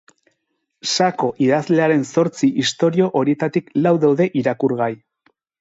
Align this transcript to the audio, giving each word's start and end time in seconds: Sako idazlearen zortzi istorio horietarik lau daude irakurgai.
Sako 0.93 1.29
idazlearen 1.49 2.01
zortzi 2.13 2.51
istorio 2.65 3.13
horietarik 3.21 3.73
lau 3.85 3.95
daude 4.07 4.29
irakurgai. 4.43 4.93